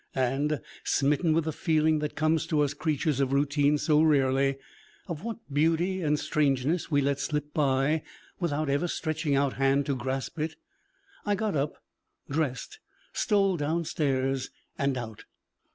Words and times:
And, 0.15 0.61
smitten 0.83 1.31
with 1.33 1.43
the 1.43 1.51
feeling 1.51 1.99
that 1.99 2.15
comes 2.15 2.47
to 2.47 2.61
us 2.61 2.73
creatures 2.73 3.19
of 3.19 3.31
routine 3.33 3.77
so 3.77 4.01
rarely, 4.01 4.57
of 5.07 5.23
what 5.23 5.37
beauty 5.53 6.01
and 6.01 6.19
strangeness 6.19 6.89
we 6.89 7.01
let 7.01 7.19
slip 7.19 7.53
by 7.53 8.01
without 8.39 8.67
ever 8.67 8.87
stretching 8.87 9.35
out 9.35 9.53
hand 9.57 9.85
to 9.85 9.95
grasp 9.95 10.39
it, 10.39 10.55
I 11.23 11.35
got 11.35 11.55
up, 11.55 11.73
dressed, 12.27 12.79
stole 13.13 13.57
downstairs, 13.57 14.49
and 14.75 14.97
out. 14.97 15.25